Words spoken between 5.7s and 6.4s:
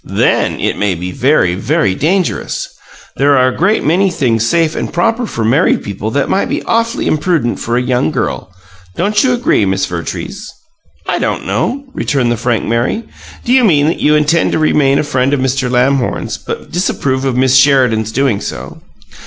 people that